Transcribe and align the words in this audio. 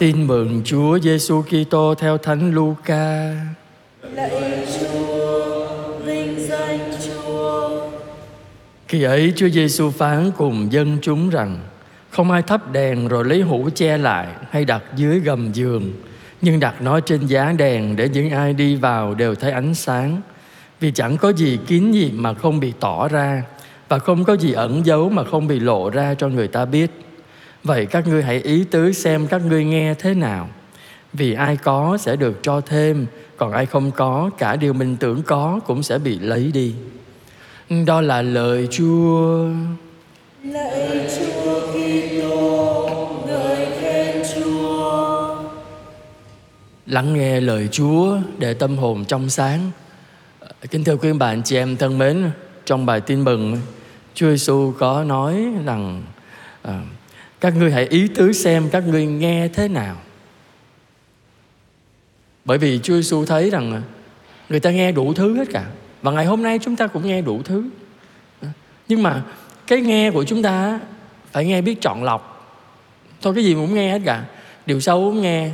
Tin 0.00 0.26
mừng 0.26 0.62
Chúa 0.64 0.98
Giêsu 0.98 1.42
Kitô 1.42 1.94
theo 1.94 2.18
Thánh 2.18 2.54
Luca. 2.54 3.34
Lạy 4.02 4.66
Chúa, 4.80 5.98
vinh 6.04 6.40
danh 6.48 6.90
Chúa. 7.06 7.80
Khi 8.88 9.02
ấy 9.02 9.32
Chúa 9.36 9.48
Giêsu 9.48 9.90
phán 9.90 10.30
cùng 10.36 10.72
dân 10.72 10.98
chúng 11.02 11.30
rằng: 11.30 11.58
Không 12.10 12.30
ai 12.30 12.42
thắp 12.42 12.72
đèn 12.72 13.08
rồi 13.08 13.24
lấy 13.24 13.40
hũ 13.40 13.68
che 13.74 13.98
lại 13.98 14.26
hay 14.50 14.64
đặt 14.64 14.82
dưới 14.96 15.20
gầm 15.20 15.52
giường, 15.52 15.92
nhưng 16.42 16.60
đặt 16.60 16.82
nó 16.82 17.00
trên 17.00 17.26
giá 17.26 17.52
đèn 17.58 17.96
để 17.96 18.08
những 18.08 18.30
ai 18.30 18.52
đi 18.52 18.76
vào 18.76 19.14
đều 19.14 19.34
thấy 19.34 19.50
ánh 19.50 19.74
sáng. 19.74 20.20
Vì 20.80 20.90
chẳng 20.90 21.16
có 21.16 21.32
gì 21.32 21.58
kín 21.66 21.92
gì 21.92 22.10
mà 22.14 22.34
không 22.34 22.60
bị 22.60 22.72
tỏ 22.80 23.08
ra, 23.08 23.42
và 23.88 23.98
không 23.98 24.24
có 24.24 24.36
gì 24.36 24.52
ẩn 24.52 24.86
giấu 24.86 25.08
mà 25.08 25.24
không 25.24 25.46
bị 25.46 25.60
lộ 25.60 25.90
ra 25.90 26.14
cho 26.14 26.28
người 26.28 26.48
ta 26.48 26.64
biết. 26.64 26.90
Vậy 27.64 27.86
các 27.86 28.06
ngươi 28.06 28.22
hãy 28.22 28.40
ý 28.40 28.64
tứ 28.64 28.92
xem 28.92 29.26
các 29.26 29.44
ngươi 29.44 29.64
nghe 29.64 29.94
thế 29.94 30.14
nào. 30.14 30.48
Vì 31.12 31.34
ai 31.34 31.56
có 31.56 31.98
sẽ 32.00 32.16
được 32.16 32.38
cho 32.42 32.60
thêm, 32.60 33.06
còn 33.36 33.52
ai 33.52 33.66
không 33.66 33.90
có, 33.90 34.30
cả 34.38 34.56
điều 34.56 34.72
mình 34.72 34.96
tưởng 34.96 35.22
có 35.22 35.60
cũng 35.66 35.82
sẽ 35.82 35.98
bị 35.98 36.18
lấy 36.18 36.50
đi. 36.54 36.74
Đó 37.86 38.00
là 38.00 38.22
lời 38.22 38.68
Chúa. 38.70 39.48
Lạy 40.42 41.08
Chúa 41.18 41.60
Kitô, 41.60 42.90
ngợi 43.26 43.66
khen 43.80 44.22
Chúa. 44.34 45.36
Lắng 46.86 47.14
nghe 47.14 47.40
lời 47.40 47.68
Chúa 47.72 48.18
để 48.38 48.54
tâm 48.54 48.76
hồn 48.76 49.04
trong 49.04 49.30
sáng. 49.30 49.70
Kính 50.70 50.84
thưa 50.84 50.96
quý 50.96 51.12
bạn 51.12 51.42
chị 51.42 51.56
em 51.56 51.76
thân 51.76 51.98
mến, 51.98 52.30
trong 52.64 52.86
bài 52.86 53.00
tin 53.00 53.24
mừng, 53.24 53.60
Chúa 54.14 54.30
Giêsu 54.30 54.72
có 54.78 55.04
nói 55.04 55.46
rằng 55.64 56.02
à, 56.62 56.82
các 57.40 57.56
ngươi 57.56 57.72
hãy 57.72 57.86
ý 57.86 58.08
tứ 58.08 58.32
xem 58.32 58.68
các 58.72 58.86
ngươi 58.86 59.06
nghe 59.06 59.48
thế 59.48 59.68
nào. 59.68 59.96
Bởi 62.44 62.58
vì 62.58 62.80
Chúa 62.82 62.94
Giêsu 62.94 63.24
thấy 63.24 63.50
rằng 63.50 63.72
à, 63.72 63.82
người 64.48 64.60
ta 64.60 64.70
nghe 64.70 64.92
đủ 64.92 65.14
thứ 65.14 65.36
hết 65.36 65.48
cả. 65.52 65.66
Và 66.02 66.12
ngày 66.12 66.26
hôm 66.26 66.42
nay 66.42 66.58
chúng 66.62 66.76
ta 66.76 66.86
cũng 66.86 67.06
nghe 67.06 67.22
đủ 67.22 67.42
thứ. 67.42 67.64
Nhưng 68.88 69.02
mà 69.02 69.22
cái 69.66 69.80
nghe 69.80 70.10
của 70.10 70.24
chúng 70.24 70.42
ta 70.42 70.80
phải 71.32 71.44
nghe 71.44 71.62
biết 71.62 71.80
chọn 71.80 72.04
lọc. 72.04 72.32
Thôi 73.22 73.34
cái 73.34 73.44
gì 73.44 73.54
cũng 73.54 73.74
nghe 73.74 73.92
hết 73.92 74.02
cả. 74.04 74.24
Điều 74.66 74.80
xấu 74.80 75.00
cũng 75.00 75.22
nghe, 75.22 75.50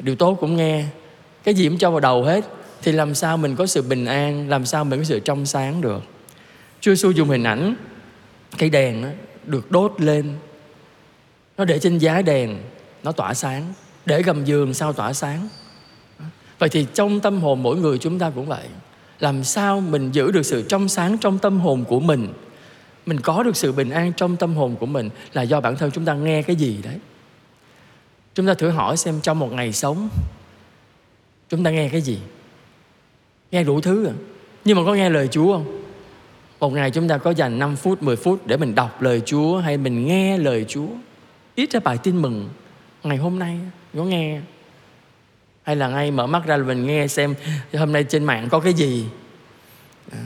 điều 0.00 0.16
tốt 0.16 0.36
cũng 0.40 0.56
nghe. 0.56 0.84
Cái 1.44 1.54
gì 1.54 1.68
cũng 1.68 1.78
cho 1.78 1.90
vào 1.90 2.00
đầu 2.00 2.24
hết. 2.24 2.44
Thì 2.82 2.92
làm 2.92 3.14
sao 3.14 3.36
mình 3.36 3.56
có 3.56 3.66
sự 3.66 3.82
bình 3.82 4.04
an, 4.04 4.48
làm 4.48 4.66
sao 4.66 4.84
mình 4.84 4.98
có 4.98 5.04
sự 5.04 5.20
trong 5.20 5.46
sáng 5.46 5.80
được. 5.80 6.02
Chúa 6.80 6.94
Giêsu 6.94 7.10
dùng 7.10 7.28
hình 7.28 7.44
ảnh 7.44 7.74
cây 8.58 8.70
đèn 8.70 9.02
đó, 9.02 9.08
được 9.44 9.70
đốt 9.70 9.94
lên 9.98 10.34
nó 11.58 11.64
để 11.64 11.78
trên 11.78 11.98
giá 11.98 12.22
đèn, 12.22 12.58
nó 13.02 13.12
tỏa 13.12 13.34
sáng. 13.34 13.72
Để 14.06 14.22
gầm 14.22 14.44
giường 14.44 14.74
sao 14.74 14.92
tỏa 14.92 15.12
sáng. 15.12 15.48
Vậy 16.58 16.68
thì 16.68 16.86
trong 16.94 17.20
tâm 17.20 17.40
hồn 17.40 17.62
mỗi 17.62 17.76
người 17.76 17.98
chúng 17.98 18.18
ta 18.18 18.30
cũng 18.30 18.46
vậy. 18.46 18.64
Làm 19.20 19.44
sao 19.44 19.80
mình 19.80 20.10
giữ 20.12 20.30
được 20.30 20.42
sự 20.42 20.64
trong 20.68 20.88
sáng 20.88 21.18
trong 21.18 21.38
tâm 21.38 21.60
hồn 21.60 21.84
của 21.84 22.00
mình? 22.00 22.32
Mình 23.06 23.20
có 23.20 23.42
được 23.42 23.56
sự 23.56 23.72
bình 23.72 23.90
an 23.90 24.12
trong 24.16 24.36
tâm 24.36 24.54
hồn 24.54 24.76
của 24.80 24.86
mình 24.86 25.10
là 25.32 25.42
do 25.42 25.60
bản 25.60 25.76
thân 25.76 25.90
chúng 25.90 26.04
ta 26.04 26.14
nghe 26.14 26.42
cái 26.42 26.56
gì 26.56 26.78
đấy? 26.82 26.98
Chúng 28.34 28.46
ta 28.46 28.54
thử 28.54 28.68
hỏi 28.68 28.96
xem 28.96 29.20
trong 29.20 29.38
một 29.38 29.52
ngày 29.52 29.72
sống, 29.72 30.08
chúng 31.48 31.64
ta 31.64 31.70
nghe 31.70 31.88
cái 31.88 32.00
gì? 32.00 32.18
Nghe 33.50 33.64
đủ 33.64 33.80
thứ 33.80 34.06
à? 34.06 34.12
Nhưng 34.64 34.76
mà 34.76 34.82
có 34.86 34.94
nghe 34.94 35.10
lời 35.10 35.28
chúa 35.28 35.52
không? 35.52 35.82
Một 36.60 36.72
ngày 36.72 36.90
chúng 36.90 37.08
ta 37.08 37.18
có 37.18 37.30
dành 37.30 37.58
5 37.58 37.76
phút 37.76 38.02
10 38.02 38.16
phút 38.16 38.46
để 38.46 38.56
mình 38.56 38.74
đọc 38.74 39.02
lời 39.02 39.22
chúa 39.26 39.58
hay 39.58 39.76
mình 39.76 40.06
nghe 40.06 40.38
lời 40.38 40.64
chúa? 40.68 40.88
Ít 41.54 41.70
ra 41.70 41.80
bài 41.80 41.98
tin 42.02 42.22
mừng 42.22 42.48
ngày 43.02 43.16
hôm 43.16 43.38
nay 43.38 43.58
có 43.96 44.04
nghe. 44.04 44.40
Hay 45.62 45.76
là 45.76 45.88
ngay 45.88 46.10
mở 46.10 46.26
mắt 46.26 46.46
ra 46.46 46.56
là 46.56 46.64
mình 46.64 46.86
nghe 46.86 47.06
xem 47.06 47.34
hôm 47.72 47.92
nay 47.92 48.04
trên 48.04 48.24
mạng 48.24 48.48
có 48.50 48.60
cái 48.60 48.72
gì. 48.72 49.06
À, 50.12 50.18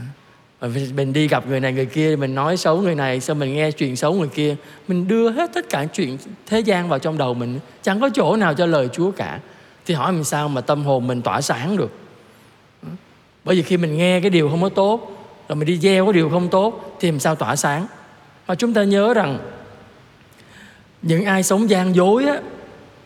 mình 0.94 1.12
đi 1.12 1.28
gặp 1.28 1.46
người 1.46 1.60
này 1.60 1.72
người 1.72 1.86
kia 1.86 2.16
mình 2.16 2.34
nói 2.34 2.56
xấu 2.56 2.80
người 2.80 2.94
này 2.94 3.20
xong 3.20 3.38
mình 3.38 3.54
nghe 3.54 3.70
chuyện 3.70 3.96
xấu 3.96 4.14
người 4.14 4.28
kia. 4.28 4.56
Mình 4.88 5.08
đưa 5.08 5.30
hết 5.30 5.50
tất 5.54 5.68
cả 5.70 5.84
chuyện 5.84 6.18
thế 6.46 6.60
gian 6.60 6.88
vào 6.88 6.98
trong 6.98 7.18
đầu 7.18 7.34
mình 7.34 7.58
chẳng 7.82 8.00
có 8.00 8.10
chỗ 8.14 8.36
nào 8.36 8.54
cho 8.54 8.66
lời 8.66 8.88
chúa 8.92 9.10
cả. 9.10 9.40
Thì 9.86 9.94
hỏi 9.94 10.12
mình 10.12 10.24
sao 10.24 10.48
mà 10.48 10.60
tâm 10.60 10.84
hồn 10.84 11.06
mình 11.06 11.22
tỏa 11.22 11.40
sáng 11.40 11.76
được. 11.76 11.90
Bởi 13.44 13.56
vì 13.56 13.62
khi 13.62 13.76
mình 13.76 13.96
nghe 13.96 14.20
cái 14.20 14.30
điều 14.30 14.48
không 14.48 14.62
có 14.62 14.68
tốt 14.68 15.26
rồi 15.48 15.56
mình 15.56 15.66
đi 15.66 15.78
gieo 15.78 16.04
cái 16.04 16.12
điều 16.12 16.30
không 16.30 16.48
tốt 16.48 16.96
thì 17.00 17.10
làm 17.10 17.20
sao 17.20 17.34
tỏa 17.34 17.56
sáng? 17.56 17.86
Mà 18.46 18.54
chúng 18.54 18.74
ta 18.74 18.84
nhớ 18.84 19.14
rằng 19.14 19.38
những 21.06 21.24
ai 21.24 21.42
sống 21.42 21.70
gian 21.70 21.94
dối 21.94 22.24
á, 22.24 22.40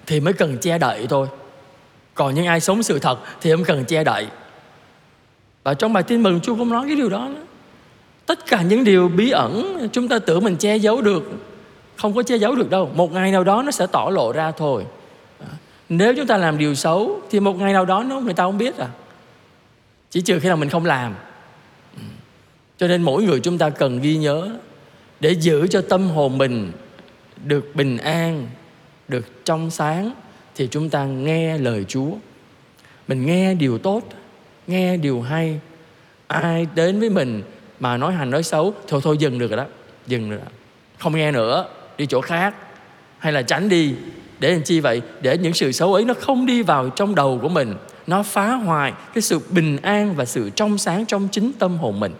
thì 0.06 0.20
mới 0.20 0.32
cần 0.32 0.58
che 0.58 0.78
đậy 0.78 1.06
thôi. 1.08 1.26
Còn 2.14 2.34
những 2.34 2.46
ai 2.46 2.60
sống 2.60 2.82
sự 2.82 2.98
thật 2.98 3.18
thì 3.40 3.50
không 3.50 3.64
cần 3.64 3.84
che 3.84 4.04
đậy. 4.04 4.26
Và 5.62 5.74
trong 5.74 5.92
bài 5.92 6.02
tin 6.02 6.22
mừng 6.22 6.40
Chúa 6.40 6.56
không 6.56 6.68
nói 6.68 6.84
cái 6.86 6.96
điều 6.96 7.08
đó 7.08 7.28
nữa. 7.34 7.42
tất 8.26 8.46
cả 8.46 8.62
những 8.62 8.84
điều 8.84 9.08
bí 9.08 9.30
ẩn 9.30 9.88
chúng 9.92 10.08
ta 10.08 10.18
tưởng 10.18 10.44
mình 10.44 10.56
che 10.56 10.76
giấu 10.76 11.00
được 11.00 11.22
không 11.96 12.14
có 12.14 12.22
che 12.22 12.36
giấu 12.36 12.54
được 12.54 12.70
đâu. 12.70 12.90
Một 12.94 13.12
ngày 13.12 13.32
nào 13.32 13.44
đó 13.44 13.62
nó 13.62 13.70
sẽ 13.70 13.86
tỏ 13.86 14.10
lộ 14.12 14.32
ra 14.32 14.50
thôi. 14.50 14.86
À, 15.40 15.46
nếu 15.88 16.14
chúng 16.16 16.26
ta 16.26 16.36
làm 16.36 16.58
điều 16.58 16.74
xấu 16.74 17.20
thì 17.30 17.40
một 17.40 17.58
ngày 17.58 17.72
nào 17.72 17.84
đó 17.84 18.02
nó 18.02 18.20
người 18.20 18.34
ta 18.34 18.44
không 18.44 18.58
biết 18.58 18.78
à. 18.78 18.88
Chỉ 20.10 20.20
trừ 20.20 20.40
khi 20.40 20.48
nào 20.48 20.56
mình 20.56 20.68
không 20.68 20.84
làm. 20.84 21.14
Ừ. 21.96 22.02
Cho 22.78 22.88
nên 22.88 23.02
mỗi 23.02 23.22
người 23.22 23.40
chúng 23.40 23.58
ta 23.58 23.70
cần 23.70 24.00
ghi 24.00 24.16
nhớ 24.16 24.48
để 25.20 25.30
giữ 25.30 25.66
cho 25.66 25.82
tâm 25.88 26.08
hồn 26.10 26.38
mình 26.38 26.72
được 27.44 27.76
bình 27.76 27.98
an, 27.98 28.48
được 29.08 29.44
trong 29.44 29.70
sáng 29.70 30.12
thì 30.54 30.68
chúng 30.70 30.90
ta 30.90 31.04
nghe 31.04 31.58
lời 31.58 31.84
chúa. 31.88 32.10
Mình 33.08 33.26
nghe 33.26 33.54
điều 33.54 33.78
tốt, 33.78 34.02
nghe 34.66 34.96
điều 34.96 35.20
hay. 35.20 35.60
Ai 36.26 36.66
đến 36.74 37.00
với 37.00 37.10
mình 37.10 37.42
mà 37.80 37.96
nói 37.96 38.12
hành, 38.12 38.30
nói 38.30 38.42
xấu, 38.42 38.74
thôi 38.88 39.00
thôi, 39.04 39.16
dừng 39.18 39.38
được 39.38 39.50
rồi 39.50 39.56
đó, 39.56 39.66
dừng 40.06 40.30
rồi. 40.30 40.38
Đó 40.38 40.50
không 40.98 41.16
nghe 41.16 41.32
nữa, 41.32 41.68
đi 41.98 42.06
chỗ 42.06 42.20
khác. 42.20 42.54
Hay 43.18 43.32
là 43.32 43.42
tránh 43.42 43.68
đi. 43.68 43.94
Để 44.40 44.52
làm 44.52 44.62
chi 44.62 44.80
vậy? 44.80 45.02
Để 45.20 45.38
những 45.38 45.54
sự 45.54 45.72
xấu 45.72 45.94
ấy 45.94 46.04
nó 46.04 46.14
không 46.14 46.46
đi 46.46 46.62
vào 46.62 46.90
trong 46.90 47.14
đầu 47.14 47.38
của 47.42 47.48
mình. 47.48 47.74
Nó 48.06 48.22
phá 48.22 48.54
hoại 48.54 48.92
cái 49.14 49.22
sự 49.22 49.40
bình 49.50 49.76
an 49.82 50.14
và 50.14 50.24
sự 50.24 50.50
trong 50.50 50.78
sáng 50.78 51.06
trong 51.06 51.28
chính 51.32 51.52
tâm 51.58 51.78
hồn 51.78 52.00
mình. 52.00 52.12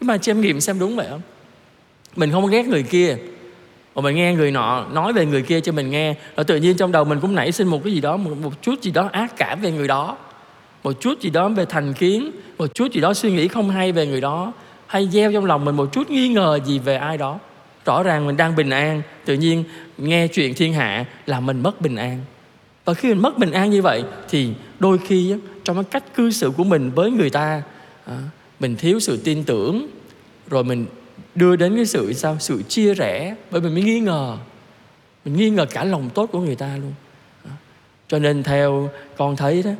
Cái 0.00 0.06
mà 0.06 0.18
chiêm 0.18 0.40
nghiệm 0.40 0.60
xem 0.60 0.78
đúng 0.78 0.96
vậy 0.96 1.06
không? 1.10 1.20
Mình 2.16 2.32
không 2.32 2.50
ghét 2.50 2.66
người 2.66 2.82
kia 2.82 3.16
mà 3.94 4.02
mình 4.02 4.16
nghe 4.16 4.34
người 4.34 4.50
nọ 4.50 4.86
nói 4.92 5.12
về 5.12 5.26
người 5.26 5.42
kia 5.42 5.60
cho 5.60 5.72
mình 5.72 5.90
nghe. 5.90 6.14
Rồi 6.36 6.44
tự 6.44 6.56
nhiên 6.56 6.76
trong 6.76 6.92
đầu 6.92 7.04
mình 7.04 7.20
cũng 7.20 7.34
nảy 7.34 7.52
sinh 7.52 7.68
một 7.68 7.84
cái 7.84 7.92
gì 7.92 8.00
đó 8.00 8.16
một, 8.16 8.30
một 8.42 8.62
chút 8.62 8.82
gì 8.82 8.90
đó 8.90 9.08
ác 9.12 9.36
cảm 9.36 9.60
về 9.60 9.70
người 9.72 9.88
đó. 9.88 10.16
Một 10.82 10.92
chút 11.00 11.20
gì 11.20 11.30
đó 11.30 11.48
về 11.48 11.64
thành 11.64 11.94
kiến 11.94 12.30
một 12.58 12.74
chút 12.74 12.92
gì 12.92 13.00
đó 13.00 13.14
suy 13.14 13.32
nghĩ 13.32 13.48
không 13.48 13.70
hay 13.70 13.92
về 13.92 14.06
người 14.06 14.20
đó. 14.20 14.52
Hay 14.86 15.08
gieo 15.08 15.32
trong 15.32 15.44
lòng 15.44 15.64
mình 15.64 15.76
một 15.76 15.92
chút 15.92 16.10
nghi 16.10 16.28
ngờ 16.28 16.58
gì 16.64 16.78
về 16.78 16.96
ai 16.96 17.18
đó. 17.18 17.38
Rõ 17.84 18.02
ràng 18.02 18.26
mình 18.26 18.36
đang 18.36 18.56
bình 18.56 18.70
an 18.70 19.02
tự 19.24 19.34
nhiên 19.34 19.64
nghe 19.98 20.26
chuyện 20.26 20.54
thiên 20.54 20.72
hạ 20.72 21.04
là 21.26 21.40
mình 21.40 21.62
mất 21.62 21.80
bình 21.80 21.96
an. 21.96 22.18
Và 22.84 22.94
khi 22.94 23.08
mình 23.08 23.22
mất 23.22 23.38
bình 23.38 23.52
an 23.52 23.70
như 23.70 23.82
vậy 23.82 24.04
thì 24.28 24.52
đôi 24.78 24.98
khi 24.98 25.34
trong 25.64 25.76
cái 25.76 25.84
cách 25.84 26.14
cư 26.14 26.30
xử 26.30 26.50
của 26.56 26.64
mình 26.64 26.90
với 26.90 27.10
người 27.10 27.30
ta 27.30 27.62
à, 28.06 28.16
mình 28.60 28.76
thiếu 28.76 29.00
sự 29.00 29.16
tin 29.24 29.44
tưởng 29.44 29.86
rồi 30.50 30.64
mình 30.64 30.86
đưa 31.34 31.56
đến 31.56 31.76
cái 31.76 31.86
sự 31.86 32.12
sao, 32.12 32.36
sự 32.40 32.62
chia 32.62 32.94
rẽ. 32.94 33.34
Bởi 33.50 33.60
vì 33.60 33.70
mình 33.70 33.84
nghi 33.84 34.00
ngờ. 34.00 34.36
Mình 35.24 35.36
nghi 35.36 35.50
ngờ 35.50 35.66
cả 35.70 35.84
lòng 35.84 36.10
tốt 36.14 36.28
của 36.32 36.40
người 36.40 36.56
ta 36.56 36.76
luôn. 36.76 36.92
Cho 38.08 38.18
nên 38.18 38.42
theo 38.42 38.90
con 39.16 39.36
thấy 39.36 39.62
đó, 39.62 39.70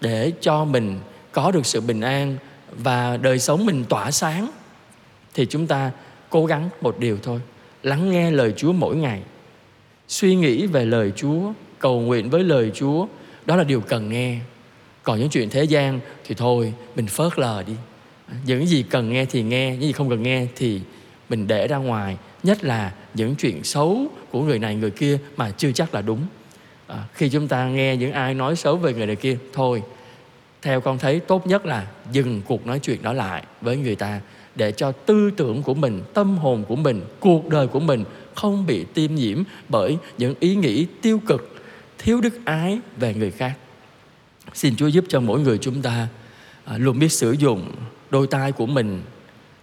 để 0.00 0.32
cho 0.40 0.64
mình 0.64 0.98
có 1.32 1.50
được 1.50 1.66
sự 1.66 1.80
bình 1.80 2.00
an 2.00 2.36
và 2.76 3.16
đời 3.16 3.38
sống 3.38 3.66
mình 3.66 3.84
tỏa 3.88 4.10
sáng, 4.10 4.50
thì 5.34 5.46
chúng 5.46 5.66
ta 5.66 5.90
cố 6.30 6.46
gắng 6.46 6.68
một 6.80 6.98
điều 6.98 7.18
thôi. 7.22 7.40
Lắng 7.82 8.10
nghe 8.10 8.30
lời 8.30 8.52
chúa 8.56 8.72
mỗi 8.72 8.96
ngày. 8.96 9.22
Suy 10.08 10.34
nghĩ 10.34 10.66
về 10.66 10.84
lời 10.84 11.12
chúa, 11.16 11.52
cầu 11.78 12.00
nguyện 12.00 12.30
với 12.30 12.44
lời 12.44 12.70
chúa. 12.74 13.06
Đó 13.46 13.56
là 13.56 13.64
điều 13.64 13.80
cần 13.80 14.08
nghe. 14.08 14.38
Còn 15.02 15.18
những 15.18 15.28
chuyện 15.28 15.50
thế 15.50 15.64
gian 15.64 16.00
thì 16.24 16.34
thôi, 16.34 16.74
mình 16.96 17.06
phớt 17.06 17.38
lờ 17.38 17.62
đi 17.66 17.74
những 18.46 18.66
gì 18.66 18.84
cần 18.90 19.12
nghe 19.12 19.24
thì 19.24 19.42
nghe 19.42 19.70
những 19.70 19.82
gì 19.82 19.92
không 19.92 20.10
cần 20.10 20.22
nghe 20.22 20.46
thì 20.56 20.80
mình 21.28 21.46
để 21.46 21.68
ra 21.68 21.76
ngoài. 21.76 22.16
Nhất 22.42 22.64
là 22.64 22.92
những 23.14 23.34
chuyện 23.34 23.64
xấu 23.64 24.06
của 24.30 24.42
người 24.42 24.58
này 24.58 24.74
người 24.74 24.90
kia 24.90 25.18
mà 25.36 25.50
chưa 25.50 25.72
chắc 25.72 25.94
là 25.94 26.02
đúng. 26.02 26.26
À, 26.86 27.04
khi 27.14 27.28
chúng 27.28 27.48
ta 27.48 27.68
nghe 27.68 27.96
những 27.96 28.12
ai 28.12 28.34
nói 28.34 28.56
xấu 28.56 28.76
về 28.76 28.94
người 28.94 29.06
này 29.06 29.16
kia 29.16 29.38
thôi 29.52 29.82
theo 30.62 30.80
con 30.80 30.98
thấy 30.98 31.20
tốt 31.20 31.46
nhất 31.46 31.66
là 31.66 31.86
dừng 32.12 32.42
cuộc 32.46 32.66
nói 32.66 32.78
chuyện 32.78 33.02
đó 33.02 33.12
lại 33.12 33.42
với 33.60 33.76
người 33.76 33.96
ta 33.96 34.20
để 34.54 34.72
cho 34.72 34.92
tư 34.92 35.30
tưởng 35.36 35.62
của 35.62 35.74
mình 35.74 36.02
tâm 36.14 36.38
hồn 36.38 36.64
của 36.68 36.76
mình 36.76 37.02
cuộc 37.20 37.48
đời 37.48 37.66
của 37.66 37.80
mình 37.80 38.04
không 38.34 38.66
bị 38.66 38.84
tiêm 38.94 39.14
nhiễm 39.14 39.42
bởi 39.68 39.98
những 40.18 40.34
ý 40.40 40.54
nghĩ 40.54 40.86
tiêu 41.02 41.20
cực 41.26 41.62
thiếu 41.98 42.20
đức 42.20 42.44
ái 42.44 42.78
về 42.96 43.14
người 43.14 43.30
khác. 43.30 43.54
Xin 44.54 44.76
chúa 44.76 44.86
giúp 44.86 45.04
cho 45.08 45.20
mỗi 45.20 45.40
người 45.40 45.58
chúng 45.58 45.82
ta 45.82 46.08
à, 46.64 46.78
luôn 46.78 46.98
biết 46.98 47.12
sử 47.12 47.32
dụng 47.32 47.70
đôi 48.12 48.26
tai 48.26 48.52
của 48.52 48.66
mình 48.66 49.02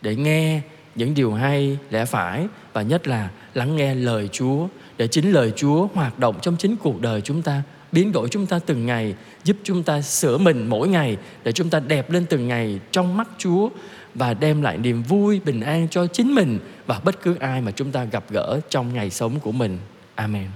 để 0.02 0.16
nghe 0.16 0.62
những 0.96 1.14
điều 1.14 1.34
hay, 1.34 1.78
lẽ 1.90 2.06
phải 2.06 2.48
và 2.74 2.82
nhất 2.82 3.08
là 3.08 3.30
lắng 3.54 3.76
nghe 3.76 3.96
lời 3.96 4.30
Chúa 4.32 4.68
để 4.98 5.08
chính 5.08 5.32
lời 5.32 5.54
Chúa 5.56 5.88
hoạt 5.94 6.20
động 6.20 6.36
trong 6.42 6.56
chính 6.58 6.76
cuộc 6.78 7.02
đời 7.02 7.22
chúng 7.22 7.42
ta, 7.42 7.64
biến 7.92 8.12
đổi 8.12 8.30
chúng 8.30 8.46
ta 8.46 8.60
từng 8.66 8.86
ngày, 8.86 9.16
giúp 9.44 9.58
chúng 9.64 9.84
ta 9.84 10.02
sửa 10.02 10.38
mình 10.38 10.68
mỗi 10.68 10.88
ngày 10.88 11.18
để 11.44 11.52
chúng 11.52 11.70
ta 11.70 11.80
đẹp 11.80 12.12
lên 12.12 12.26
từng 12.30 12.48
ngày 12.48 12.80
trong 12.92 13.18
mắt 13.18 13.28
Chúa 13.38 13.70
và 14.16 14.34
đem 14.34 14.62
lại 14.62 14.78
niềm 14.78 15.04
vui, 15.04 15.40
bình 15.46 15.62
an 15.62 15.88
cho 15.92 16.08
chính 16.08 16.36
mình 16.36 16.60
và 16.86 17.00
bất 17.04 17.22
cứ 17.22 17.36
ai 17.40 17.62
mà 17.62 17.72
chúng 17.72 17.92
ta 17.92 18.04
gặp 18.04 18.24
gỡ 18.30 18.60
trong 18.70 18.94
ngày 18.94 19.10
sống 19.10 19.40
của 19.40 19.52
mình. 19.52 19.78
Amen. 20.16 20.48